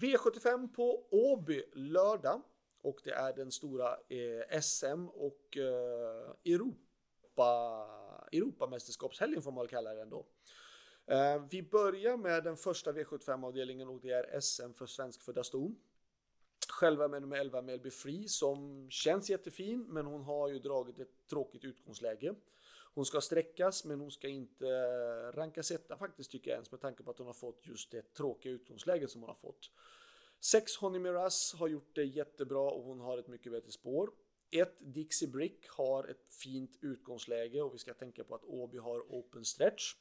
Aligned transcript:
V75 0.00 0.74
på 0.74 1.06
Åby 1.10 1.62
lördag 1.72 2.42
och 2.82 3.00
det 3.04 3.12
är 3.12 3.32
den 3.32 3.52
stora 3.52 3.96
eh, 4.08 4.60
SM 4.60 5.08
och 5.08 5.56
eh, 5.56 6.52
Europa, 6.54 7.88
Europamästerskapshelgen 8.32 9.42
får 9.42 9.52
man 9.52 9.62
väl 9.62 9.68
kalla 9.68 9.94
den 9.94 10.10
då. 10.10 10.26
Eh, 11.06 11.44
vi 11.50 11.62
börjar 11.62 12.16
med 12.16 12.44
den 12.44 12.56
första 12.56 12.92
V75-avdelningen 12.92 13.88
och 13.88 14.00
det 14.00 14.10
är 14.10 14.40
SM 14.40 14.72
för 14.72 14.86
svenskfödda 14.86 15.44
ston. 15.44 15.76
Själva 16.68 17.08
med 17.08 17.22
nummer 17.22 17.36
11 17.36 17.62
Melby 17.62 17.90
Free 17.90 18.28
som 18.28 18.90
känns 18.90 19.30
jättefin 19.30 19.86
men 19.88 20.06
hon 20.06 20.22
har 20.22 20.48
ju 20.48 20.58
dragit 20.58 20.98
ett 20.98 21.26
tråkigt 21.30 21.64
utgångsläge. 21.64 22.34
Hon 22.96 23.06
ska 23.06 23.20
sträckas 23.20 23.84
men 23.84 24.00
hon 24.00 24.10
ska 24.10 24.28
inte 24.28 24.68
eh, 24.68 25.36
rankas 25.36 25.70
etta 25.70 25.96
faktiskt 25.96 26.30
tycker 26.30 26.50
jag 26.50 26.56
ens 26.56 26.70
med 26.70 26.80
tanke 26.80 27.02
på 27.02 27.10
att 27.10 27.18
hon 27.18 27.26
har 27.26 27.34
fått 27.34 27.66
just 27.66 27.90
det 27.90 28.14
tråkiga 28.14 28.52
utgångsläget 28.52 29.10
som 29.10 29.20
hon 29.20 29.28
har 29.28 29.34
fått. 29.34 29.70
6 30.40 30.76
Honey 30.76 31.00
Miras 31.00 31.54
har 31.54 31.68
gjort 31.68 31.94
det 31.94 32.04
jättebra 32.04 32.70
och 32.70 32.84
hon 32.84 33.00
har 33.00 33.18
ett 33.18 33.28
mycket 33.28 33.52
bättre 33.52 33.70
spår. 33.70 34.10
1 34.50 34.76
Dixie 34.78 35.28
Brick 35.28 35.68
har 35.68 36.04
ett 36.04 36.32
fint 36.32 36.78
utgångsläge 36.80 37.62
och 37.62 37.74
vi 37.74 37.78
ska 37.78 37.94
tänka 37.94 38.24
på 38.24 38.34
att 38.34 38.44
Åby 38.44 38.78
har 38.78 39.00
open 39.00 39.44
stretch. 39.44 39.94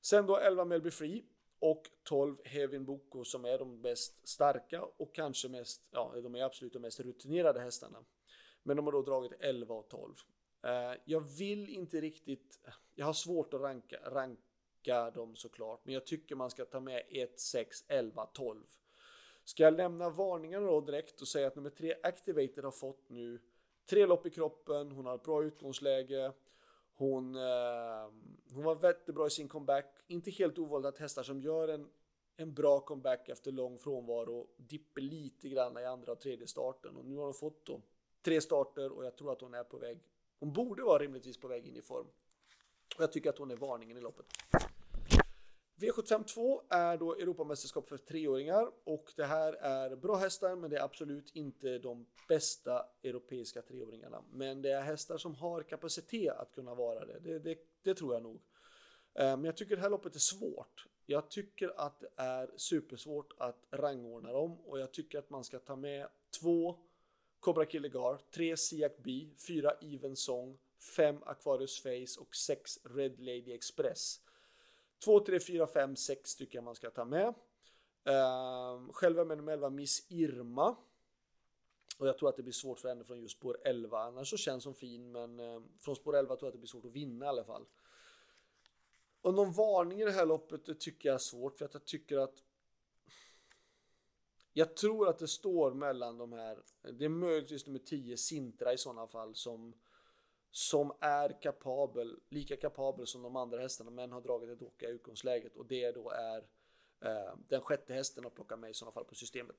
Sen 0.00 0.26
då 0.26 0.36
11 0.36 0.64
Melby 0.64 0.90
Free 0.90 1.24
och 1.58 1.90
12 2.02 2.36
Hevin 2.44 2.84
Boko 2.84 3.24
som 3.24 3.44
är 3.44 3.58
de 3.58 3.82
bäst 3.82 4.28
starka 4.28 4.82
och 4.82 5.14
kanske 5.14 5.48
mest, 5.48 5.82
ja 5.90 6.14
de 6.22 6.34
är 6.34 6.42
absolut 6.42 6.72
de 6.72 6.78
mest 6.78 7.00
rutinerade 7.00 7.60
hästarna. 7.60 8.04
Men 8.62 8.76
de 8.76 8.86
har 8.86 8.92
då 8.92 9.02
dragit 9.02 9.32
11 9.40 9.74
och 9.74 9.88
12. 9.88 10.14
Eh, 10.62 10.92
jag 11.04 11.20
vill 11.20 11.68
inte 11.68 12.00
riktigt, 12.00 12.60
jag 12.94 13.06
har 13.06 13.12
svårt 13.12 13.54
att 13.54 13.60
ranka, 13.60 13.98
ranka 14.06 15.10
dem 15.10 15.36
såklart, 15.36 15.80
men 15.84 15.94
jag 15.94 16.06
tycker 16.06 16.34
man 16.34 16.50
ska 16.50 16.64
ta 16.64 16.80
med 16.80 17.02
1, 17.08 17.40
6, 17.40 17.84
11, 17.88 18.26
12. 18.26 18.64
Ska 19.44 19.62
jag 19.62 19.74
lämna 19.74 20.10
varningarna 20.10 20.66
då 20.66 20.80
direkt 20.80 21.20
och 21.20 21.28
säga 21.28 21.46
att 21.46 21.56
nummer 21.56 21.70
3 21.70 21.94
Activated 22.02 22.64
har 22.64 22.70
fått 22.70 23.08
nu 23.08 23.40
tre 23.86 24.06
lopp 24.06 24.26
i 24.26 24.30
kroppen, 24.30 24.92
hon 24.92 25.06
har 25.06 25.14
ett 25.14 25.22
bra 25.22 25.44
utgångsläge, 25.44 26.32
hon, 26.94 27.36
eh, 27.36 28.10
hon 28.52 28.64
var 28.64 28.86
jättebra 28.86 29.26
i 29.26 29.30
sin 29.30 29.48
comeback. 29.48 30.04
Inte 30.06 30.30
helt 30.30 30.58
ovanligt 30.58 30.88
att 30.88 30.98
hästar 30.98 31.22
som 31.22 31.40
gör 31.40 31.68
en, 31.68 31.88
en 32.36 32.54
bra 32.54 32.80
comeback 32.80 33.28
efter 33.28 33.52
lång 33.52 33.78
frånvaro 33.78 34.48
dipper 34.56 35.00
lite 35.00 35.48
grann 35.48 35.78
i 35.78 35.84
andra 35.84 36.12
och 36.12 36.20
tredje 36.20 36.46
starten. 36.46 36.96
Och 36.96 37.04
nu 37.04 37.16
har 37.16 37.24
hon 37.24 37.34
fått 37.34 37.66
då 37.66 37.80
tre 38.22 38.40
starter 38.40 38.92
och 38.92 39.04
jag 39.04 39.16
tror 39.16 39.32
att 39.32 39.40
hon 39.40 39.54
är 39.54 39.64
på 39.64 39.78
väg. 39.78 39.98
Hon 40.42 40.52
borde 40.52 40.82
vara 40.82 41.02
rimligtvis 41.02 41.36
på 41.36 41.48
väg 41.48 41.66
in 41.66 41.76
i 41.76 41.82
form. 41.82 42.06
Och 42.96 43.02
jag 43.02 43.12
tycker 43.12 43.30
att 43.30 43.38
hon 43.38 43.50
är 43.50 43.56
varningen 43.56 43.96
i 43.96 44.00
loppet. 44.00 44.26
V752 45.76 46.60
är 46.68 46.96
då 46.96 47.14
Europamästerskap 47.14 47.88
för 47.88 47.96
treåringar 47.96 48.70
och 48.84 49.12
det 49.16 49.24
här 49.24 49.52
är 49.52 49.96
bra 49.96 50.16
hästar 50.16 50.56
men 50.56 50.70
det 50.70 50.76
är 50.76 50.82
absolut 50.82 51.30
inte 51.36 51.78
de 51.78 52.06
bästa 52.28 52.86
europeiska 53.02 53.62
treåringarna. 53.62 54.22
Men 54.32 54.62
det 54.62 54.70
är 54.70 54.80
hästar 54.80 55.18
som 55.18 55.34
har 55.34 55.62
kapacitet 55.62 56.36
att 56.36 56.52
kunna 56.52 56.74
vara 56.74 57.04
det, 57.04 57.18
det, 57.18 57.38
det, 57.38 57.58
det 57.82 57.94
tror 57.94 58.14
jag 58.14 58.22
nog. 58.22 58.40
Eh, 59.14 59.36
men 59.36 59.44
jag 59.44 59.56
tycker 59.56 59.76
det 59.76 59.82
här 59.82 59.90
loppet 59.90 60.14
är 60.14 60.20
svårt. 60.20 60.86
Jag 61.06 61.30
tycker 61.30 61.72
att 61.76 62.00
det 62.00 62.10
är 62.16 62.50
supersvårt 62.56 63.32
att 63.38 63.66
rangordna 63.70 64.32
dem 64.32 64.60
och 64.60 64.80
jag 64.80 64.92
tycker 64.92 65.18
att 65.18 65.30
man 65.30 65.44
ska 65.44 65.58
ta 65.58 65.76
med 65.76 66.08
två 66.40 66.78
Cobra 67.42 67.66
Killegar, 67.66 68.18
3 68.30 68.56
Siak 68.56 68.92
B, 68.98 69.28
4 69.46 69.72
Even 69.80 70.16
Song, 70.16 70.58
5 70.96 71.22
Aquarius 71.26 71.82
Face 71.82 72.20
och 72.20 72.36
6 72.36 72.78
Red 72.84 73.20
Lady 73.20 73.52
Express. 73.52 74.20
2, 75.04 75.20
3, 75.20 75.40
4, 75.40 75.66
5, 75.66 75.96
6 75.96 76.36
tycker 76.36 76.58
jag 76.58 76.64
man 76.64 76.74
ska 76.74 76.90
ta 76.90 77.04
med. 77.04 77.34
Uh, 78.08 78.92
själva 78.92 79.24
med 79.24 79.36
nummer 79.36 79.52
11 79.52 79.70
Miss 79.70 80.06
Irma. 80.08 80.76
Och 81.98 82.08
jag 82.08 82.18
tror 82.18 82.28
att 82.28 82.36
det 82.36 82.42
blir 82.42 82.52
svårt 82.52 82.80
för 82.80 82.88
henne 82.88 83.04
från 83.04 83.20
just 83.20 83.36
spår 83.36 83.58
11. 83.64 83.98
Annars 83.98 84.30
så 84.30 84.36
känns 84.36 84.64
hon 84.64 84.74
fin 84.74 85.12
men 85.12 85.40
uh, 85.40 85.62
från 85.80 85.96
spår 85.96 86.16
11 86.16 86.36
tror 86.36 86.46
jag 86.46 86.48
att 86.48 86.54
det 86.54 86.58
blir 86.58 86.68
svårt 86.68 86.84
att 86.84 86.92
vinna 86.92 87.24
i 87.24 87.28
alla 87.28 87.44
fall. 87.44 87.66
Och 89.20 89.34
någon 89.34 89.52
varning 89.52 90.00
i 90.00 90.04
det 90.04 90.12
här 90.12 90.26
loppet 90.26 90.64
det 90.64 90.74
tycker 90.74 91.08
jag 91.08 91.14
är 91.14 91.18
svårt 91.18 91.58
för 91.58 91.64
att 91.64 91.74
jag 91.74 91.84
tycker 91.84 92.18
att 92.18 92.42
jag 94.52 94.76
tror 94.76 95.08
att 95.08 95.18
det 95.18 95.28
står 95.28 95.74
mellan 95.74 96.18
de 96.18 96.32
här. 96.32 96.58
Det 96.98 97.04
är 97.04 97.08
möjligtvis 97.08 97.66
nummer 97.66 97.78
10 97.78 98.16
Sintra 98.16 98.72
i 98.72 98.78
sådana 98.78 99.06
fall 99.06 99.34
som 99.34 99.74
som 100.54 100.92
är 101.00 101.42
kapabel, 101.42 102.20
lika 102.28 102.56
kapabel 102.56 103.06
som 103.06 103.22
de 103.22 103.36
andra 103.36 103.60
hästarna 103.60 103.90
men 103.90 104.12
har 104.12 104.20
dragit 104.20 104.50
ett 104.50 104.62
åka 104.62 104.86
i 104.88 104.90
utgångsläget 104.90 105.56
och 105.56 105.66
det 105.66 105.92
då 105.92 106.10
är 106.10 106.38
eh, 107.00 107.34
den 107.48 107.60
sjätte 107.60 107.94
hästen 107.94 108.26
att 108.26 108.34
plocka 108.34 108.56
med 108.56 108.70
i 108.70 108.74
sådana 108.74 108.92
fall 108.92 109.04
på 109.04 109.14
systemet. 109.14 109.56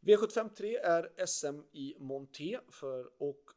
V753 0.00 0.78
är 0.82 1.26
SM 1.26 1.60
i 1.72 1.96
Monté 1.98 2.58
för 2.70 3.10
och 3.18 3.50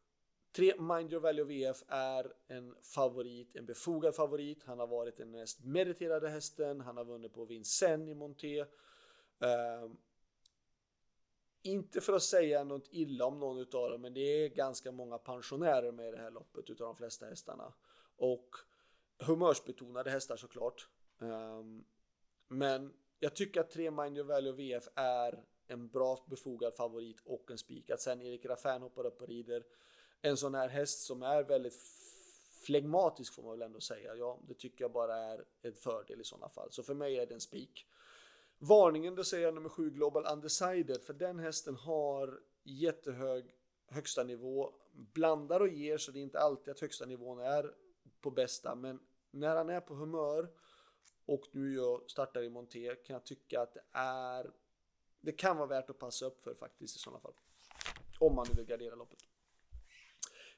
3 0.55 0.73
Mind 0.79 1.11
Your 1.11 1.21
Value 1.21 1.45
VF 1.45 1.83
är 1.87 2.33
en 2.47 2.75
favorit, 2.81 3.55
en 3.55 3.65
befogad 3.65 4.15
favorit. 4.15 4.63
Han 4.63 4.79
har 4.79 4.87
varit 4.87 5.17
den 5.17 5.31
mest 5.31 5.63
meriterade 5.63 6.29
hästen. 6.29 6.81
Han 6.81 6.97
har 6.97 7.05
vunnit 7.05 7.33
på 7.33 7.45
Vincennes 7.45 8.09
i 8.09 8.13
Monté. 8.13 8.65
Ehm, 9.39 9.97
inte 11.61 12.01
för 12.01 12.13
att 12.13 12.23
säga 12.23 12.63
något 12.63 12.87
illa 12.91 13.25
om 13.25 13.39
någon 13.39 13.59
utav 13.59 13.89
dem, 13.89 14.01
men 14.01 14.13
det 14.13 14.19
är 14.19 14.49
ganska 14.49 14.91
många 14.91 15.17
pensionärer 15.17 15.91
med 15.91 16.07
i 16.07 16.11
det 16.11 16.17
här 16.17 16.31
loppet 16.31 16.69
utav 16.69 16.87
de 16.87 16.95
flesta 16.95 17.25
hästarna. 17.25 17.73
Och 18.17 18.55
humörsbetonade 19.19 20.11
hästar 20.11 20.37
såklart. 20.37 20.89
Um, 21.19 21.85
men 22.47 22.93
jag 23.19 23.35
tycker 23.35 23.61
att 23.61 23.69
3 23.69 23.91
Mind 23.91 24.17
Your 24.17 24.27
Value 24.27 24.53
VF 24.53 24.87
är 24.95 25.43
en 25.67 25.87
bra 25.87 26.25
befogad 26.27 26.75
favorit 26.75 27.21
och 27.25 27.51
en 27.51 27.57
spik. 27.57 27.89
Att 27.89 28.01
sen 28.01 28.21
Erik 28.21 28.45
Raffin 28.45 28.81
hoppar 28.81 29.05
upp 29.05 29.21
och 29.21 29.27
rider 29.27 29.63
en 30.21 30.37
sån 30.37 30.55
här 30.55 30.67
häst 30.67 31.05
som 31.05 31.23
är 31.23 31.43
väldigt 31.43 31.73
flegmatisk 32.65 33.33
får 33.33 33.43
man 33.43 33.51
väl 33.51 33.61
ändå 33.61 33.79
säga. 33.79 34.15
Ja, 34.15 34.39
det 34.47 34.53
tycker 34.53 34.83
jag 34.83 34.91
bara 34.91 35.15
är 35.17 35.45
en 35.61 35.73
fördel 35.73 36.21
i 36.21 36.23
sådana 36.23 36.49
fall. 36.49 36.71
Så 36.71 36.83
för 36.83 36.93
mig 36.93 37.19
är 37.19 37.25
det 37.25 37.33
en 37.33 37.41
spik. 37.41 37.87
Varningen, 38.57 39.15
då 39.15 39.23
säger 39.23 39.45
jag 39.45 39.53
nummer 39.53 39.69
7 39.69 39.89
Global 39.89 40.25
Undecided, 40.33 41.03
för 41.03 41.13
den 41.13 41.39
hästen 41.39 41.75
har 41.75 42.39
jättehög 42.63 43.55
högsta 43.87 44.23
nivå, 44.23 44.73
blandar 44.91 45.59
och 45.59 45.69
ger 45.69 45.97
så 45.97 46.11
det 46.11 46.19
är 46.19 46.23
inte 46.23 46.39
alltid 46.39 46.71
att 46.71 46.79
högsta 46.79 47.05
nivån 47.05 47.39
är 47.39 47.73
på 48.21 48.31
bästa, 48.31 48.75
men 48.75 48.99
när 49.31 49.55
han 49.55 49.69
är 49.69 49.81
på 49.81 49.93
humör 49.93 50.49
och 51.25 51.43
nu 51.51 51.75
jag 51.75 52.09
startar 52.11 52.43
i 52.43 52.49
Monté 52.49 52.95
kan 52.95 53.13
jag 53.13 53.25
tycka 53.25 53.61
att 53.61 53.73
det 53.73 53.83
är 53.91 54.51
det 55.25 55.31
kan 55.31 55.57
vara 55.57 55.67
värt 55.67 55.89
att 55.89 55.99
passa 55.99 56.25
upp 56.25 56.43
för 56.43 56.53
faktiskt 56.55 56.95
i 56.95 56.99
sådana 56.99 57.19
fall. 57.19 57.33
Om 58.19 58.35
man 58.35 58.45
nu 58.49 58.55
vill 58.57 58.65
gardera 58.65 58.95
loppet. 58.95 59.19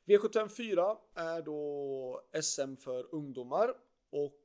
V754 0.06 0.97
är 1.14 1.41
då 1.41 2.22
SM 2.41 2.75
för 2.75 3.16
ungdomar 3.16 3.74
och 4.09 4.41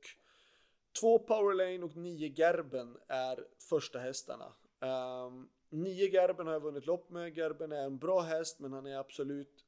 Två 0.99 1.19
Powerlane 1.19 1.85
och 1.85 1.95
nio 1.95 2.27
Gerben 2.27 2.97
är 3.07 3.47
första 3.59 3.99
hästarna. 3.99 4.53
Um, 4.79 5.49
nio 5.69 6.09
Gerben 6.09 6.47
har 6.47 6.53
jag 6.53 6.59
vunnit 6.59 6.85
lopp 6.85 7.09
med. 7.09 7.37
Gerben 7.37 7.71
är 7.71 7.83
en 7.83 7.97
bra 7.97 8.21
häst, 8.21 8.59
men 8.59 8.73
han 8.73 8.85
är 8.85 8.97
absolut 8.97 9.65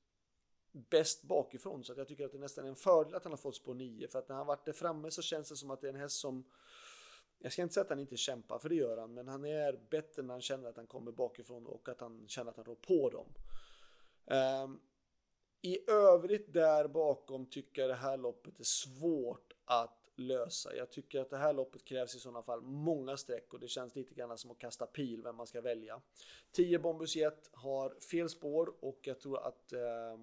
bäst 0.71 1.23
bakifrån. 1.23 1.83
Så 1.83 1.91
att 1.91 1.97
jag 1.97 2.07
tycker 2.07 2.25
att 2.25 2.31
det 2.31 2.37
nästan 2.37 2.65
är 2.65 2.69
en 2.69 2.75
fördel 2.75 3.15
att 3.15 3.23
han 3.23 3.31
har 3.31 3.37
fått 3.37 3.55
spår 3.55 3.73
9. 3.73 4.07
För 4.07 4.19
att 4.19 4.29
när 4.29 4.35
han 4.35 4.47
varit 4.47 4.65
där 4.65 4.73
framme 4.73 5.11
så 5.11 5.21
känns 5.21 5.49
det 5.49 5.55
som 5.55 5.71
att 5.71 5.81
det 5.81 5.87
är 5.87 5.93
en 5.93 5.99
häst 5.99 6.19
som 6.19 6.45
jag 7.39 7.51
ska 7.51 7.61
inte 7.61 7.73
säga 7.73 7.83
att 7.83 7.89
han 7.89 7.99
inte 7.99 8.17
kämpar, 8.17 8.59
för 8.59 8.69
det 8.69 8.75
gör 8.75 8.97
han, 8.97 9.13
men 9.13 9.27
han 9.27 9.45
är 9.45 9.79
bättre 9.89 10.21
när 10.21 10.33
han 10.33 10.41
känner 10.41 10.69
att 10.69 10.77
han 10.77 10.87
kommer 10.87 11.11
bakifrån 11.11 11.65
och 11.65 11.89
att 11.89 12.01
han 12.01 12.27
känner 12.27 12.51
att 12.51 12.57
han 12.57 12.65
rår 12.65 12.75
på 12.75 13.09
dem. 13.09 13.27
Um, 14.63 14.79
I 15.61 15.89
övrigt 15.91 16.53
där 16.53 16.87
bakom 16.87 17.45
tycker 17.45 17.81
jag 17.81 17.89
det 17.89 17.95
här 17.95 18.17
loppet 18.17 18.59
är 18.59 18.63
svårt 18.63 19.53
att 19.65 20.04
lösa. 20.15 20.75
Jag 20.75 20.91
tycker 20.91 21.21
att 21.21 21.29
det 21.29 21.37
här 21.37 21.53
loppet 21.53 21.85
krävs 21.85 22.15
i 22.15 22.19
sådana 22.19 22.43
fall 22.43 22.61
många 22.61 23.17
streck 23.17 23.53
och 23.53 23.59
det 23.59 23.67
känns 23.67 23.95
lite 23.95 24.13
grann 24.13 24.37
som 24.37 24.51
att 24.51 24.57
kasta 24.57 24.85
pil 24.85 25.23
vem 25.23 25.35
man 25.35 25.47
ska 25.47 25.61
välja. 25.61 26.01
10 26.51 26.79
Bombus 26.79 27.15
Jet 27.15 27.49
har 27.53 27.99
fel 27.99 28.29
spår 28.29 28.73
och 28.79 28.99
jag 29.01 29.19
tror 29.19 29.47
att 29.47 29.73
eh, 29.73 30.17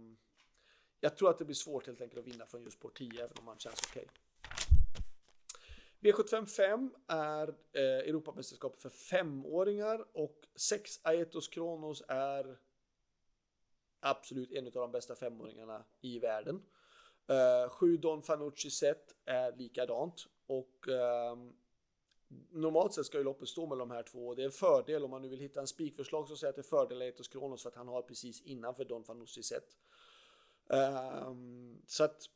jag 1.00 1.16
tror 1.16 1.30
att 1.30 1.38
det 1.38 1.44
blir 1.44 1.54
svårt 1.54 1.86
helt 1.86 2.00
enkelt 2.00 2.26
att 2.26 2.34
vinna 2.34 2.46
från 2.46 2.62
just 2.62 2.78
spår 2.78 2.90
10 2.94 3.24
även 3.24 3.36
om 3.38 3.44
man 3.44 3.58
känns 3.58 3.80
okej. 3.90 4.02
Okay. 4.02 4.22
V755 6.02 6.90
är 7.06 7.48
eh, 7.48 7.82
Europamästerskapet 7.82 8.82
för 8.82 8.88
femåringar 8.88 10.04
och 10.12 10.48
6 10.56 11.00
Aetos 11.02 11.48
Kronos 11.48 12.02
är 12.08 12.58
absolut 14.00 14.52
en 14.52 14.66
av 14.66 14.72
de 14.72 14.92
bästa 14.92 15.14
femåringarna 15.14 15.84
i 16.00 16.18
världen. 16.18 16.62
Uh, 17.30 17.70
sju 17.70 17.96
Don 17.96 18.22
Fanucci 18.22 18.70
set 18.70 19.14
är 19.24 19.56
likadant 19.56 20.26
och 20.46 20.88
uh, 20.88 21.50
normalt 22.50 22.94
sett 22.94 23.06
ska 23.06 23.18
ju 23.18 23.24
loppet 23.24 23.48
stå 23.48 23.66
mellan 23.66 23.88
de 23.88 23.94
här 23.94 24.02
två 24.02 24.28
och 24.28 24.36
det 24.36 24.42
är 24.42 24.46
en 24.46 24.52
fördel 24.52 25.04
om 25.04 25.10
man 25.10 25.22
nu 25.22 25.28
vill 25.28 25.40
hitta 25.40 25.60
en 25.60 25.66
spikförslag 25.66 26.28
så 26.28 26.36
säger 26.36 26.48
jag 26.48 26.52
att 26.52 26.56
det 26.56 26.76
är 26.76 26.78
fördel 26.78 27.02
Aetos 27.02 27.28
Kronos 27.28 27.62
för 27.62 27.68
att 27.68 27.76
han 27.76 27.88
har 27.88 28.02
precis 28.02 28.40
innanför 28.40 28.84
Don 28.84 29.04
Fanucci 29.04 29.42
set. 29.42 29.76
Um, 30.66 31.82
så 31.86 32.04
att 32.04 32.28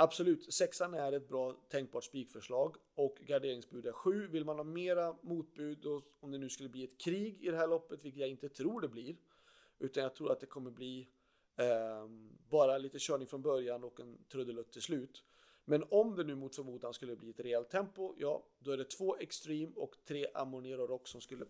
Absolut, 0.00 0.54
sexan 0.54 0.94
är 0.94 1.12
ett 1.12 1.28
bra 1.28 1.52
tänkbart 1.52 2.04
spikförslag 2.04 2.76
och 2.94 3.18
garderingsbud 3.20 3.86
är 3.86 3.92
sju. 3.92 4.26
Vill 4.26 4.44
man 4.44 4.56
ha 4.56 4.64
mera 4.64 5.16
motbud 5.22 5.86
och 5.86 6.02
om 6.20 6.30
det 6.30 6.38
nu 6.38 6.48
skulle 6.48 6.68
bli 6.68 6.84
ett 6.84 7.00
krig 7.00 7.44
i 7.44 7.50
det 7.50 7.56
här 7.56 7.66
loppet, 7.66 8.04
vilket 8.04 8.20
jag 8.20 8.28
inte 8.28 8.48
tror 8.48 8.80
det 8.80 8.88
blir, 8.88 9.16
utan 9.78 10.02
jag 10.02 10.14
tror 10.14 10.32
att 10.32 10.40
det 10.40 10.46
kommer 10.46 10.70
bli 10.70 11.08
Ehm, 11.58 12.38
bara 12.48 12.78
lite 12.78 12.98
körning 12.98 13.26
från 13.26 13.42
början 13.42 13.84
och 13.84 14.00
en 14.00 14.18
trudelutt 14.32 14.72
till 14.72 14.82
slut. 14.82 15.24
Men 15.64 15.84
om 15.90 16.16
det 16.16 16.24
nu 16.24 16.34
mot 16.34 16.56
förmodan 16.56 16.94
skulle 16.94 17.16
bli 17.16 17.30
ett 17.30 17.40
rejält 17.40 17.70
tempo, 17.70 18.14
ja, 18.18 18.44
då 18.58 18.70
är 18.70 18.76
det 18.76 18.84
två 18.84 19.16
Extreme 19.16 19.72
och 19.76 19.96
tre 20.04 20.26
Amonero 20.34 20.86
Rock 20.86 21.08
som 21.08 21.20
skulle 21.20 21.44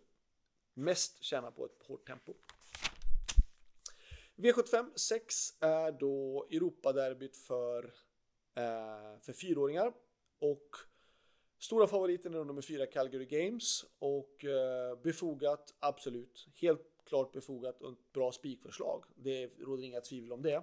mest 0.74 1.22
tjäna 1.22 1.50
på 1.50 1.64
ett 1.64 1.82
hårt 1.86 2.06
tempo. 2.06 2.34
V75 4.36 4.90
6 4.96 5.34
är 5.60 5.92
då 5.92 6.46
Europaderbyt 6.50 7.36
för, 7.36 7.84
eh, 8.54 9.20
för 9.20 9.32
fyraåringar 9.32 9.92
och 10.38 10.76
stora 11.58 11.86
favoriten 11.86 12.34
är 12.34 12.44
nummer 12.44 12.62
fyra 12.62 12.86
Calgary 12.86 13.26
Games 13.26 13.84
och 13.98 14.44
eh, 14.44 14.98
befogat, 15.02 15.74
absolut, 15.80 16.48
helt 16.54 16.97
klart 17.08 17.32
befogat 17.32 17.82
och 17.82 17.92
ett 17.92 18.12
bra 18.12 18.32
spikförslag. 18.32 19.04
Det 19.16 19.46
råder 19.46 19.82
inga 19.82 20.00
tvivel 20.00 20.32
om 20.32 20.42
det. 20.42 20.62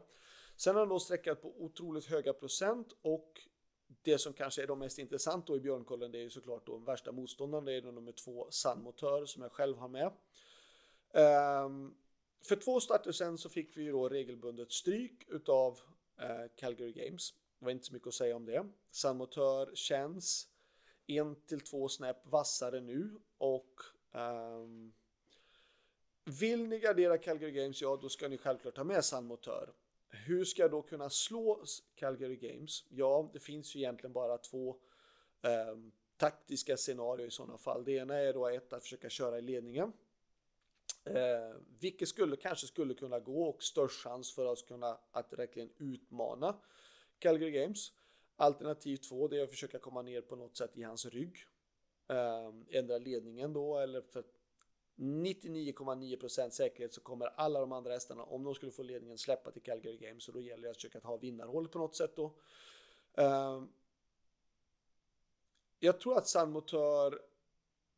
Sen 0.56 0.76
har 0.76 0.82
han 0.82 0.90
då 0.90 1.00
sträckat 1.00 1.42
på 1.42 1.54
otroligt 1.58 2.06
höga 2.06 2.34
procent 2.34 2.94
och 3.02 3.42
det 4.02 4.18
som 4.18 4.34
kanske 4.34 4.64
är 4.64 4.68
de 4.68 4.80
mest 4.80 5.00
intressanta 5.00 5.46
då 5.48 5.58
i 5.58 5.60
björnkollen 5.60 6.12
det 6.12 6.18
är 6.18 6.24
ju 6.24 6.30
såklart 6.30 6.66
då 6.66 6.78
värsta 6.78 7.12
motståndaren 7.12 7.66
det 7.66 7.74
är 7.74 7.82
nummer 7.82 8.12
två 8.12 8.48
Sandmotör 8.50 9.26
som 9.26 9.44
jag 9.44 9.52
själv 9.52 9.78
har 9.78 9.88
med. 9.88 10.12
Um, 11.66 11.96
för 12.48 12.56
två 12.56 12.80
starter 12.80 13.12
sen 13.12 13.38
så 13.38 13.50
fick 13.50 13.78
vi 13.78 13.84
ju 13.84 13.92
då 13.92 14.10
regelbundet 14.10 14.72
stryk 14.72 15.30
utav 15.30 15.80
uh, 16.22 16.48
Calgary 16.56 16.92
Games. 16.92 17.34
Det 17.60 17.66
var 17.66 17.72
inte 17.72 17.86
så 17.86 17.94
mycket 17.94 18.08
att 18.08 18.14
säga 18.14 18.36
om 18.36 18.46
det. 18.46 18.66
Sandmotör 18.92 19.76
känns 19.76 20.48
en 21.08 21.36
till 21.36 21.62
två 21.62 21.88
snäpp 21.88 22.26
vassare 22.26 22.82
nu 22.82 23.20
och 23.38 23.74
um, 24.12 24.94
vill 26.26 26.68
ni 26.68 26.80
gardera 26.80 27.18
Calgary 27.18 27.52
Games, 27.52 27.82
ja 27.82 28.00
då 28.02 28.10
ska 28.10 28.28
ni 28.28 28.38
självklart 28.38 28.76
ta 28.76 28.84
med 28.84 29.06
sandmotör. 29.06 29.74
Hur 30.10 30.46
ska 30.46 30.62
jag 30.62 30.72
då 30.72 30.82
kunna 30.82 31.10
slå 31.10 31.64
Calgary 31.96 32.36
Games? 32.36 32.84
Ja, 32.90 33.30
det 33.34 33.40
finns 33.40 33.76
ju 33.76 33.80
egentligen 33.80 34.14
bara 34.14 34.38
två 34.38 34.76
eh, 35.42 35.78
taktiska 36.18 36.78
scenarier 36.78 37.28
i 37.28 37.32
sådana 37.32 37.58
fall. 37.58 37.86
Det 37.86 37.92
ena 37.92 38.16
är 38.16 38.34
då 38.34 38.48
ett 38.48 38.74
att 38.74 38.84
försöka 38.84 39.10
köra 39.10 39.38
i 39.38 39.42
ledningen. 39.42 39.94
Eh, 41.04 41.56
vilket 41.80 42.10
skulle 42.10 42.36
kanske 42.36 42.68
skulle 42.68 42.94
kunna 42.94 43.20
gå 43.20 43.44
och 43.44 43.64
störst 43.64 44.04
chans 44.04 44.36
för 44.36 44.46
oss 44.46 44.62
kunna 44.62 44.98
att 45.12 45.34
verkligen 45.34 45.70
utmana 45.78 46.56
Calgary 47.20 47.52
Games. 47.52 47.92
Alternativ 48.36 48.98
två 48.98 49.28
det 49.28 49.40
är 49.40 49.44
att 49.44 49.50
försöka 49.50 49.80
komma 49.80 50.02
ner 50.02 50.22
på 50.22 50.36
något 50.36 50.58
sätt 50.58 50.78
i 50.78 50.84
hans 50.84 51.06
rygg. 51.06 51.38
Eh, 52.10 52.54
ändra 52.70 52.98
ledningen 52.98 53.54
då 53.54 53.78
eller 53.78 54.02
för 54.02 54.24
99,9% 54.96 56.50
säkerhet 56.50 56.94
så 56.94 57.02
kommer 57.02 57.28
alla 57.28 57.60
de 57.60 57.72
andra 57.72 57.94
hästarna, 57.94 58.24
om 58.24 58.44
de 58.44 58.56
skulle 58.56 58.72
få 58.72 58.84
ledningen, 58.84 59.18
släppa 59.18 59.52
till 59.52 59.62
Calgary 59.62 59.98
Games. 59.98 60.24
Så 60.24 60.32
då 60.32 60.42
gäller 60.42 60.64
det 60.64 60.70
att 60.70 60.78
försöka 60.78 61.00
ha 61.00 61.18
vinnarhåll 61.18 61.68
på 61.68 61.80
något 61.80 61.96
sätt 61.96 62.16
då. 62.16 62.34
Ehm, 63.14 63.70
jag 65.80 66.00
tror 66.00 66.18
att 66.18 66.28
San 66.28 66.52
Motör 66.52 67.22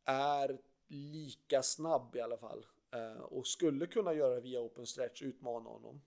är 0.06 0.58
lika 0.88 1.64
snabb 1.64 2.16
i 2.16 2.22
alla 2.22 2.38
fall. 2.38 2.66
Eh, 2.92 3.22
och 3.22 3.48
skulle 3.48 3.88
kunna 3.88 4.14
göra 4.14 4.40
via 4.40 4.62
open 4.62 4.86
stretch, 4.86 5.22
utmana 5.22 5.70
honom. 5.70 6.02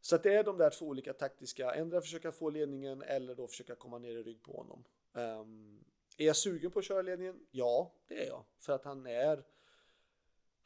Så 0.00 0.16
att 0.16 0.22
det 0.22 0.34
är 0.34 0.44
de 0.44 0.58
där 0.58 0.70
två 0.70 0.86
olika 0.86 1.12
taktiska, 1.12 1.74
ändra 1.74 2.00
försöka 2.00 2.32
få 2.32 2.50
ledningen 2.50 3.02
eller 3.02 3.34
då 3.34 3.46
försöka 3.46 3.74
komma 3.74 3.98
ner 3.98 4.16
i 4.16 4.22
rygg 4.22 4.42
på 4.42 4.52
honom. 4.52 4.84
Um, 5.12 5.84
är 6.16 6.26
jag 6.26 6.36
sugen 6.36 6.70
på 6.70 6.78
att 6.78 6.84
köra 6.84 7.02
ledningen? 7.02 7.46
Ja, 7.50 7.92
det 8.06 8.22
är 8.22 8.26
jag. 8.26 8.44
För 8.58 8.72
att 8.72 8.84
han 8.84 9.06
är 9.06 9.44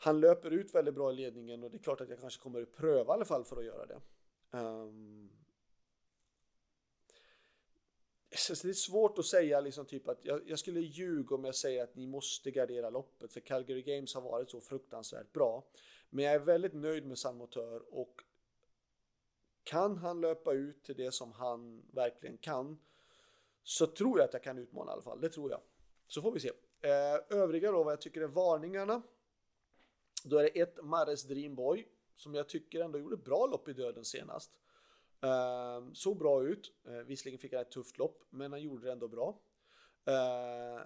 han 0.05 0.21
löper 0.21 0.51
ut 0.51 0.75
väldigt 0.75 0.95
bra 0.95 1.13
i 1.13 1.15
ledningen 1.15 1.63
och 1.63 1.71
det 1.71 1.77
är 1.77 1.83
klart 1.83 2.01
att 2.01 2.09
jag 2.09 2.21
kanske 2.21 2.43
kommer 2.43 2.63
att 2.63 2.73
pröva 2.73 3.13
i 3.13 3.15
alla 3.15 3.25
fall 3.25 3.45
för 3.45 3.57
att 3.57 3.65
göra 3.65 3.87
det. 3.87 4.01
Um, 4.51 5.31
så 8.37 8.55
det 8.63 8.69
är 8.69 8.73
svårt 8.73 9.19
att 9.19 9.27
säga 9.27 9.61
liksom 9.61 9.87
typ 9.87 10.09
att 10.09 10.25
jag, 10.25 10.41
jag, 10.47 10.59
skulle 10.59 10.81
ljuga 10.81 11.35
om 11.35 11.45
jag 11.45 11.55
säger 11.55 11.83
att 11.83 11.95
ni 11.95 12.07
måste 12.07 12.51
gardera 12.51 12.91
loppet 12.91 13.33
för 13.33 13.41
Calgary 13.41 13.83
Games 13.83 14.15
har 14.15 14.23
varit 14.23 14.51
så 14.51 14.61
fruktansvärt 14.61 15.33
bra. 15.33 15.65
Men 16.11 16.25
jag 16.25 16.35
är 16.35 16.39
väldigt 16.39 16.75
nöjd 16.75 17.07
med 17.07 17.19
San 17.19 17.37
Motör 17.37 17.95
och 17.95 18.23
kan 19.63 19.97
han 19.97 20.21
löpa 20.21 20.53
ut 20.53 20.85
till 20.85 20.97
det 20.97 21.13
som 21.13 21.33
han 21.33 21.83
verkligen 21.93 22.39
kan 22.39 22.79
så 23.63 23.87
tror 23.87 24.19
jag 24.19 24.27
att 24.27 24.33
jag 24.33 24.43
kan 24.43 24.59
utmana 24.59 24.91
i 24.91 24.93
alla 24.93 25.03
fall. 25.03 25.21
Det 25.21 25.29
tror 25.29 25.51
jag. 25.51 25.61
Så 26.07 26.23
får 26.23 26.33
vi 26.33 26.41
se. 26.41 26.51
Eh, 26.81 27.39
övriga 27.39 27.73
då 27.73 27.83
vad 27.83 27.93
jag 27.93 28.01
tycker 28.01 28.21
är 28.21 28.27
varningarna. 28.27 29.03
Då 30.25 30.39
är 30.39 30.43
det 30.43 30.61
ett 30.61 30.85
Mares 30.85 31.23
Dreamboy 31.23 31.87
som 32.17 32.35
jag 32.35 32.49
tycker 32.49 32.81
ändå 32.81 32.99
gjorde 32.99 33.17
bra 33.17 33.47
lopp 33.47 33.69
i 33.69 33.73
döden 33.73 34.05
senast. 34.05 34.51
Uh, 35.25 35.93
såg 35.93 36.19
bra 36.19 36.45
ut. 36.45 36.73
Uh, 36.89 36.99
visserligen 36.99 37.39
fick 37.39 37.53
han 37.53 37.63
ett 37.63 37.71
tufft 37.71 37.99
lopp, 37.99 38.25
men 38.31 38.53
han 38.53 38.63
gjorde 38.63 38.87
det 38.87 38.93
ändå 38.93 39.09
bra. 39.09 39.41
Uh, 40.09 40.83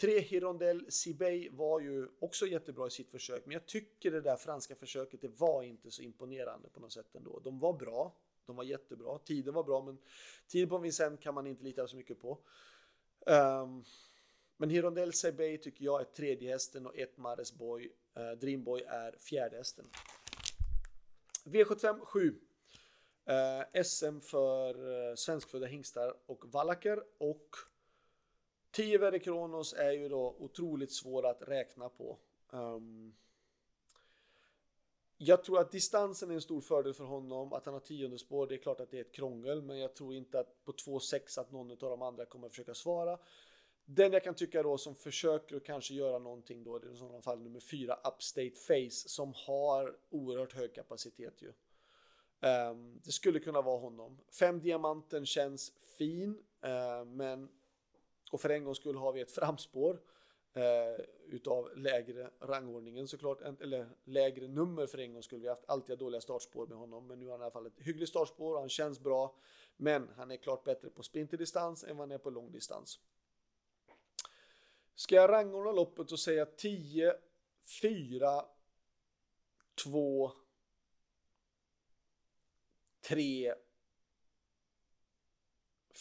tre 0.00 0.20
Hirondell 0.20 0.92
Sibey 0.92 1.48
var 1.50 1.80
ju 1.80 2.08
också 2.18 2.46
jättebra 2.46 2.86
i 2.86 2.90
sitt 2.90 3.10
försök, 3.10 3.46
men 3.46 3.52
jag 3.52 3.66
tycker 3.66 4.10
det 4.10 4.20
där 4.20 4.36
franska 4.36 4.74
försöket, 4.74 5.20
det 5.20 5.40
var 5.40 5.62
inte 5.62 5.90
så 5.90 6.02
imponerande 6.02 6.68
på 6.68 6.80
något 6.80 6.92
sätt 6.92 7.14
ändå. 7.14 7.40
De 7.44 7.58
var 7.58 7.72
bra, 7.72 8.16
de 8.46 8.56
var 8.56 8.64
jättebra, 8.64 9.18
tiden 9.18 9.54
var 9.54 9.64
bra, 9.64 9.82
men 9.82 9.98
tiden 10.46 10.68
på 10.68 10.78
Vincent 10.78 11.20
kan 11.20 11.34
man 11.34 11.46
inte 11.46 11.64
lita 11.64 11.86
så 11.86 11.96
mycket 11.96 12.20
på. 12.20 12.38
Um, 13.26 13.84
men 14.56 14.70
Hirondell 14.70 15.12
Sibey 15.12 15.58
tycker 15.58 15.84
jag 15.84 16.00
är 16.00 16.04
tredje 16.04 16.52
hästen 16.52 16.86
och 16.86 16.98
ett 16.98 17.16
Mares 17.16 17.52
Boy 17.52 17.92
Eh, 18.14 18.30
Dreamboy 18.30 18.82
är 18.82 19.16
fjärde 19.18 19.56
hästen. 19.56 19.90
V75 21.44 22.00
7. 22.04 22.40
Eh, 23.24 23.82
SM 23.84 24.20
för 24.20 25.08
eh, 25.10 25.14
svenskfödda 25.14 25.66
hingstar 25.66 26.14
och 26.26 26.44
vallacker 26.52 27.04
och 27.18 27.56
10 28.70 28.98
Verde 28.98 29.18
Kronos 29.18 29.72
är 29.72 29.92
ju 29.92 30.08
då 30.08 30.36
otroligt 30.38 30.92
svår 30.92 31.26
att 31.26 31.42
räkna 31.48 31.88
på. 31.88 32.18
Um, 32.50 33.14
jag 35.16 35.44
tror 35.44 35.60
att 35.60 35.70
distansen 35.70 36.30
är 36.30 36.34
en 36.34 36.40
stor 36.40 36.60
fördel 36.60 36.94
för 36.94 37.04
honom. 37.04 37.52
Att 37.52 37.64
han 37.64 37.74
har 37.74 37.80
tionde 37.80 38.18
spår, 38.18 38.46
det 38.46 38.54
är 38.54 38.58
klart 38.58 38.80
att 38.80 38.90
det 38.90 38.96
är 38.96 39.00
ett 39.00 39.14
krångel, 39.14 39.62
men 39.62 39.78
jag 39.78 39.94
tror 39.94 40.14
inte 40.14 40.40
att 40.40 40.64
på 40.64 40.72
2-6 40.72 41.40
att 41.40 41.52
någon 41.52 41.70
av 41.70 41.76
de 41.76 42.02
andra 42.02 42.24
kommer 42.24 42.48
försöka 42.48 42.74
svara. 42.74 43.18
Den 43.92 44.12
jag 44.12 44.24
kan 44.24 44.34
tycka 44.34 44.62
då 44.62 44.78
som 44.78 44.94
försöker 44.94 45.60
kanske 45.60 45.94
göra 45.94 46.18
någonting 46.18 46.64
då, 46.64 46.78
det 46.78 46.88
är 46.88 46.92
i 46.92 46.96
sådana 46.96 47.22
fall 47.22 47.42
nummer 47.42 47.60
fyra, 47.60 47.94
Upstate 47.94 48.54
Face, 48.54 49.08
som 49.08 49.32
har 49.46 49.96
oerhört 50.10 50.52
hög 50.52 50.74
kapacitet 50.74 51.42
ju. 51.42 51.52
Um, 52.48 53.00
det 53.04 53.12
skulle 53.12 53.38
kunna 53.40 53.62
vara 53.62 53.78
honom. 53.78 54.18
Fem 54.38 54.60
diamanten 54.60 55.26
känns 55.26 55.72
fin, 55.98 56.30
uh, 56.64 57.04
men 57.04 57.48
och 58.32 58.40
för 58.40 58.50
en 58.50 58.64
gång 58.64 58.74
skull 58.74 58.96
har 58.96 59.12
vi 59.12 59.20
ett 59.20 59.30
framspår 59.30 59.94
uh, 60.56 61.04
utav 61.28 61.76
lägre 61.76 62.30
rangordningen 62.40 63.08
såklart, 63.08 63.40
eller 63.60 63.88
lägre 64.04 64.48
nummer 64.48 64.86
för 64.86 64.98
en 64.98 65.12
gång 65.12 65.22
skulle 65.22 65.42
vi 65.42 65.48
haft 65.48 65.64
alltid 65.68 65.98
dåliga 65.98 66.20
startspår 66.20 66.66
med 66.66 66.78
honom, 66.78 67.06
men 67.06 67.18
nu 67.18 67.26
har 67.26 67.32
han 67.32 67.40
i 67.40 67.44
alla 67.44 67.50
fall 67.50 67.66
ett 67.66 67.80
hyggligt 67.80 68.10
startspår 68.10 68.54
och 68.54 68.60
han 68.60 68.68
känns 68.68 69.00
bra, 69.00 69.36
men 69.76 70.08
han 70.16 70.30
är 70.30 70.36
klart 70.36 70.64
bättre 70.64 70.90
på 70.90 71.02
sprinterdistans 71.02 71.84
än 71.84 71.96
vad 71.96 72.08
han 72.08 72.14
är 72.14 72.18
på 72.18 72.30
långdistans. 72.30 73.00
Ska 75.00 75.14
jag 75.14 75.30
rangordna 75.30 75.72
loppet 75.72 76.12
och 76.12 76.20
säga 76.20 76.46
10, 76.46 77.14
4, 77.82 78.44
2, 79.84 80.32
3, 83.08 83.54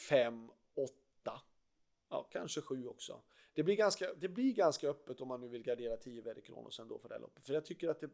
5, 0.09 0.49
8. 0.73 1.41
Ja, 2.09 2.29
kanske 2.31 2.61
7 2.61 2.87
också. 2.87 3.21
Det 3.53 3.63
blir, 3.63 3.75
ganska, 3.75 4.13
det 4.13 4.27
blir 4.27 4.53
ganska 4.53 4.89
öppet 4.89 5.21
om 5.21 5.27
man 5.27 5.41
nu 5.41 5.47
vill 5.47 5.63
gardera 5.63 5.97
10 5.97 6.21
väderkronor 6.21 6.69
sen 6.69 6.87
då 6.87 6.99
för 6.99 7.09
det 7.09 7.15
här 7.15 7.21
loppet. 7.21 7.45
För 7.45 7.53
jag 7.53 7.65
tycker 7.65 7.89
att 7.89 7.99
det 7.99 8.11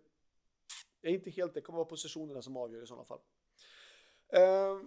är 1.02 1.12
inte 1.12 1.30
helt, 1.30 1.54
det 1.54 1.62
kommer 1.62 1.78
vara 1.78 1.90
positionerna 1.90 2.42
som 2.42 2.58
avgör 2.58 2.84
i 2.84 2.88
sådana 2.88 3.06
fall. 3.06 3.22
Uh, 4.36 4.82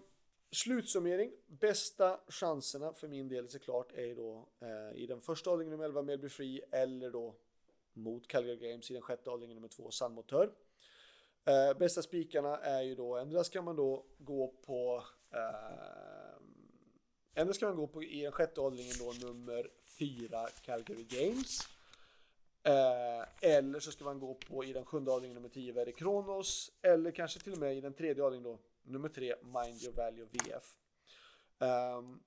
Slutsummering. 0.51 1.33
Bästa 1.47 2.21
chanserna 2.29 2.93
för 2.93 3.09
min 3.09 3.29
del 3.29 3.49
såklart 3.49 3.93
är 3.93 4.15
då 4.15 4.49
eh, 4.61 5.03
i 5.03 5.07
den 5.07 5.21
första 5.21 5.51
avdelningen 5.51 5.71
nummer 5.71 5.85
11 5.85 6.03
Melby 6.03 6.29
Free 6.29 6.61
eller 6.71 7.11
då 7.11 7.35
mot 7.93 8.29
Calgary 8.29 8.71
Games 8.71 8.91
i 8.91 8.95
den 8.95 9.03
sjätte 9.03 9.31
avdelningen 9.31 9.57
nummer 9.57 9.69
2 9.69 9.91
Sandmotör. 9.91 10.53
Eh, 11.45 11.79
bästa 11.79 12.03
spikarna 12.03 12.57
är 12.57 12.83
ju 12.83 12.95
då, 12.95 13.17
ändra 13.17 13.45
ska 13.45 13.63
man 13.63 13.77
då 13.77 14.07
gå 14.19 14.49
på 14.49 15.05
eh, 15.31 16.19
Ändå 17.39 17.53
ska 17.53 17.67
man 17.67 17.77
gå 17.77 17.87
på 17.87 18.03
i 18.03 18.23
den 18.23 18.33
sjätte 18.33 18.61
avdelningen 18.61 18.97
då 18.99 19.27
nummer 19.27 19.71
4 19.99 20.49
Calgary 20.65 21.05
Games. 21.05 21.59
Eh, 22.63 23.51
eller 23.51 23.81
så 23.81 23.91
ska 23.91 24.05
man 24.05 24.19
gå 24.19 24.35
på 24.35 24.65
i 24.65 24.73
den 24.73 24.85
sjunde 24.85 25.11
avdelningen 25.11 25.35
nummer 25.35 25.55
10 25.55 25.73
Verre 25.73 25.93
Kronos. 25.93 26.71
Eller 26.83 27.11
kanske 27.11 27.41
till 27.41 27.53
och 27.53 27.59
med 27.59 27.77
i 27.77 27.81
den 27.81 27.95
tredje 27.95 28.25
avdelningen 28.25 28.53
då 28.53 28.59
nummer 28.89 29.09
tre, 29.09 29.35
Mind 29.43 29.83
Your 29.83 29.95
Value 29.95 30.27
VF. 30.33 30.77
Um, 31.59 31.69
ehm, 31.69 32.21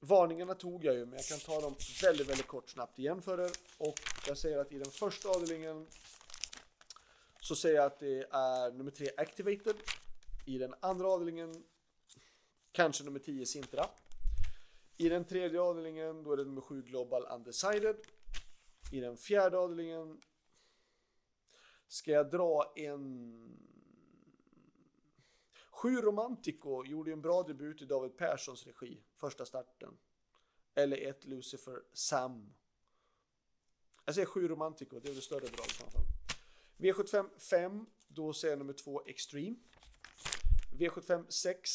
varningarna 0.00 0.54
tog 0.54 0.84
jag 0.84 0.94
ju, 0.94 1.06
men 1.06 1.16
jag 1.16 1.26
kan 1.26 1.38
ta 1.38 1.60
dem 1.60 1.74
väldigt, 2.02 2.28
väldigt 2.28 2.46
kort 2.46 2.70
snabbt 2.70 2.98
igen 2.98 3.22
för 3.22 3.40
er. 3.40 3.50
Och 3.78 3.94
jag 4.26 4.38
säger 4.38 4.58
att 4.58 4.72
i 4.72 4.78
den 4.78 4.90
första 4.90 5.28
avdelningen 5.28 5.86
så 7.40 7.56
säger 7.56 7.76
jag 7.76 7.84
att 7.84 7.98
det 7.98 8.26
är 8.30 8.70
nummer 8.72 8.90
3 8.90 9.08
Activated. 9.16 9.76
I 10.46 10.58
den 10.58 10.74
andra 10.80 11.08
avdelningen 11.08 11.64
kanske 12.72 13.04
nummer 13.04 13.18
10 13.18 13.46
Sintra. 13.46 13.86
I 14.96 15.08
den 15.08 15.24
tredje 15.24 15.60
avdelningen 15.60 16.22
då 16.22 16.32
är 16.32 16.36
det 16.36 16.44
nummer 16.44 16.60
7 16.60 16.82
Global 16.82 17.26
Undecided. 17.34 17.96
I 18.92 19.00
den 19.00 19.16
fjärde 19.16 19.58
avdelningen 19.58 20.20
ska 21.88 22.10
jag 22.10 22.30
dra 22.30 22.72
en... 22.76 23.73
7 25.84 26.00
Romantico 26.00 26.84
gjorde 26.84 27.12
en 27.12 27.22
bra 27.22 27.42
debut 27.42 27.82
i 27.82 27.84
David 27.84 28.16
Perssons 28.16 28.66
regi, 28.66 29.02
första 29.16 29.44
starten. 29.44 29.98
Eller 30.74 30.96
ett 30.96 31.24
Lucifer 31.24 31.82
Sam. 31.92 32.54
Jag 34.04 34.14
säger 34.14 34.26
7 34.26 34.48
Romantico, 34.48 35.00
det 35.00 35.10
är 35.10 35.14
det 35.14 35.20
större 35.20 35.40
draget 35.40 35.80
i 35.80 35.82
alla 35.82 35.90
fall. 35.90 36.02
V75 36.76 37.38
5, 37.38 37.86
då 38.08 38.32
säger 38.32 38.52
jag 38.52 38.58
nummer 38.58 38.72
2 38.72 39.02
Extreme. 39.06 39.56
V75 40.78 41.24
6. 41.28 41.70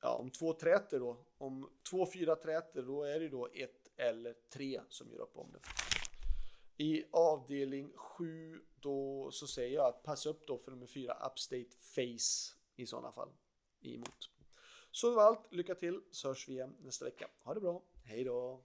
Ja, 0.00 0.16
om 0.16 0.30
två 0.30 0.52
träter 0.52 1.00
då. 1.00 1.26
Om 1.38 1.70
två 1.90 2.06
fyra 2.12 2.36
träter, 2.36 2.82
då 2.82 3.02
är 3.02 3.20
det 3.20 3.28
då 3.28 3.46
ett 3.46 3.90
eller 3.96 4.34
tre 4.52 4.80
som 4.88 5.10
gör 5.10 5.20
upp 5.20 5.36
om 5.36 5.52
det. 5.52 5.60
I 6.84 7.04
avdelning 7.12 7.92
7 7.96 8.60
då 8.82 9.30
så 9.30 9.46
säger 9.46 9.74
jag 9.74 9.86
att 9.86 10.02
passa 10.02 10.28
upp 10.28 10.46
då 10.46 10.58
för 10.58 10.70
nummer 10.70 10.86
4 10.86 11.14
Upstate 11.26 11.76
Face 11.80 12.56
i 12.76 12.86
sådana 12.86 13.12
fall. 13.12 13.28
Emot. 13.80 14.30
Så 14.90 15.10
det 15.10 15.16
var 15.16 15.22
allt. 15.22 15.52
Lycka 15.52 15.74
till 15.74 16.00
så 16.10 16.28
hörs 16.28 16.48
vi 16.48 16.52
igen 16.52 16.76
nästa 16.80 17.04
vecka. 17.04 17.28
Ha 17.42 17.54
det 17.54 17.60
bra. 17.60 17.82
Hej 18.04 18.24
då! 18.24 18.64